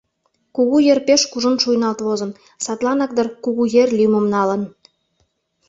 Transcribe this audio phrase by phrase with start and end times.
[0.55, 2.31] Кугу ер пеш кужун шуйналт возын,
[2.65, 4.61] садланак дыр «Кугу ер» лӱмым налын.